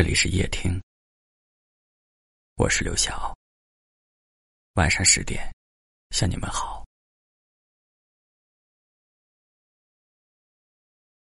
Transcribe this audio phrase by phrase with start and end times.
[0.00, 0.82] 这里是夜听，
[2.54, 3.36] 我是刘晓。
[4.76, 5.54] 晚上十点，
[6.08, 6.86] 向你们好。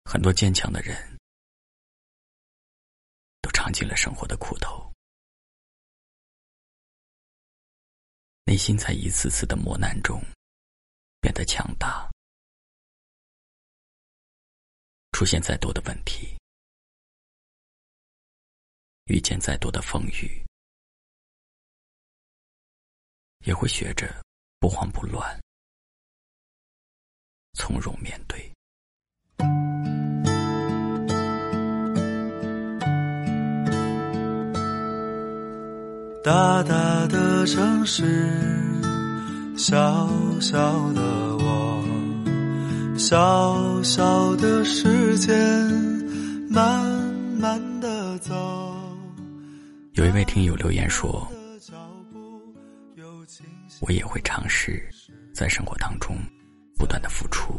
[0.04, 1.18] 很多坚强的人，
[3.40, 4.92] 都尝尽了生活的苦头，
[8.44, 10.22] 内心在一次次的磨难中
[11.20, 12.08] 变得强大。
[15.10, 16.38] 出现再多的问题，
[19.12, 20.42] 遇见再多的风雨，
[23.44, 24.10] 也会学着
[24.58, 25.38] 不慌不乱，
[27.52, 28.50] 从容面对。
[36.24, 38.02] 大大的城市，
[39.58, 40.08] 小
[40.40, 41.02] 小的
[41.36, 41.84] 我，
[42.96, 45.36] 小小的时间，
[46.48, 47.01] 慢
[50.12, 51.26] 一位听友留言说
[53.80, 54.86] ：“我也会尝试
[55.32, 56.14] 在生活当中
[56.76, 57.58] 不断的付出，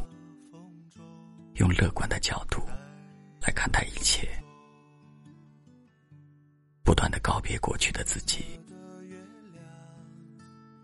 [1.55, 2.61] 用乐观的角度
[3.41, 4.29] 来看待一切。”
[6.85, 8.45] 不断的告别过去的自己，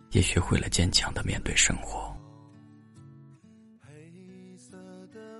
[0.09, 2.11] 也学会了坚强的面对生活。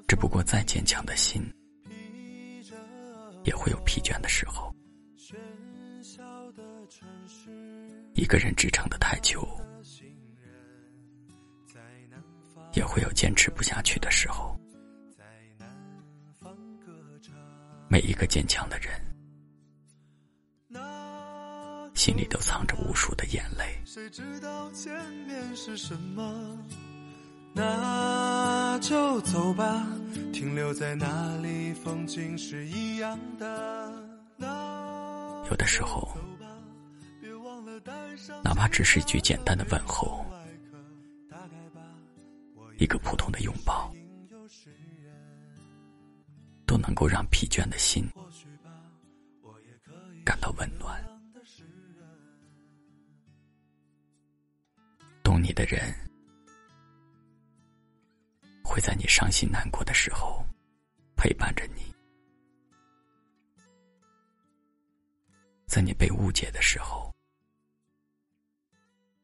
[0.08, 1.42] 只不过再坚强的心，
[3.46, 4.69] 也会有疲倦的时候。
[8.14, 9.48] 一个人支撑的太久，
[12.74, 14.56] 也会有坚持不下去的时候。
[17.90, 18.90] 每一个坚强的人。
[21.96, 23.78] 心里都藏着无数的眼泪。
[23.86, 24.94] 谁知道前
[25.28, 26.58] 面是什么？
[27.54, 29.86] 那就走吧。
[30.32, 33.92] 停留在那里，风景是一样的。
[35.50, 36.08] 有的时候，
[38.44, 40.26] 哪怕只是一句简单的问候，
[42.78, 43.94] 一个普通的拥抱，
[46.66, 48.08] 都能够让疲倦的心
[50.26, 51.04] 感到温暖。
[55.24, 55.94] 懂你的人
[58.64, 60.44] 会在你伤心难过的时候
[61.16, 61.94] 陪伴着你，
[65.68, 67.09] 在你被误解的时候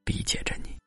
[0.05, 0.77] 理解着你，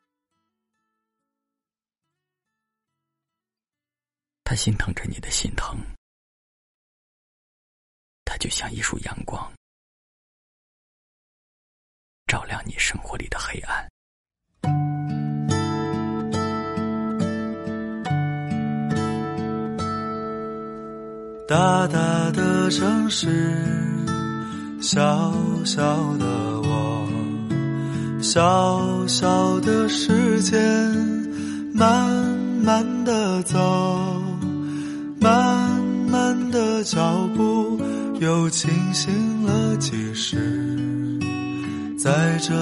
[4.45, 5.77] 他心疼着你的心疼，
[8.25, 9.53] 他就像一束阳光，
[12.27, 13.89] 照亮你生活里的黑暗。
[21.49, 23.27] 大大的城市，
[24.83, 25.33] 小
[25.65, 26.68] 小的我，
[28.21, 30.59] 小小的时间，
[31.73, 32.11] 慢
[32.65, 33.57] 慢的走，
[35.21, 35.81] 慢
[36.11, 37.81] 慢的脚步，
[38.21, 41.19] 又清醒了几时，
[41.97, 42.55] 在这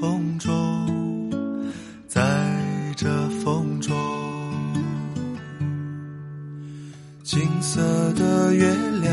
[0.00, 1.32] 风中，
[2.06, 2.22] 在
[2.94, 3.08] 这
[3.42, 3.96] 风中。
[7.22, 7.80] 金色
[8.12, 8.70] 的月
[9.00, 9.12] 亮，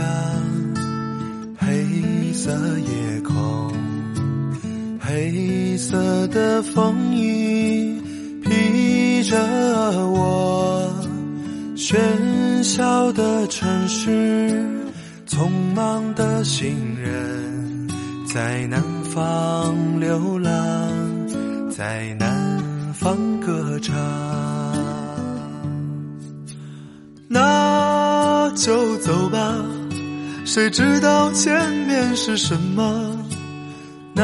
[1.58, 3.34] 黑色夜空，
[5.13, 8.01] 黑色的风衣
[8.44, 9.38] 披着
[10.07, 10.89] 我。
[11.75, 11.97] 喧
[12.63, 14.09] 嚣的城市，
[15.27, 17.89] 匆忙的行人，
[18.25, 20.49] 在南方流浪，
[21.69, 23.93] 在南方歌唱。
[27.28, 28.51] 那。
[28.53, 29.55] 就走吧，
[30.45, 33.17] 谁知道前面是什么？
[34.13, 34.23] 那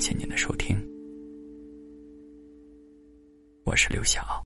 [0.00, 0.74] 感谢您的收听，
[3.64, 4.42] 我是刘晓。